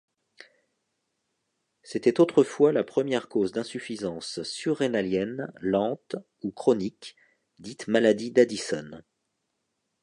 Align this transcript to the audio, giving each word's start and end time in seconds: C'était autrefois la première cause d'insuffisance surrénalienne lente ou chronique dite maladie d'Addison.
C'était 1.83 2.19
autrefois 2.19 2.71
la 2.73 2.83
première 2.83 3.29
cause 3.29 3.51
d'insuffisance 3.51 4.41
surrénalienne 4.41 5.53
lente 5.61 6.15
ou 6.41 6.49
chronique 6.51 7.15
dite 7.59 7.87
maladie 7.87 8.31
d'Addison. 8.31 8.89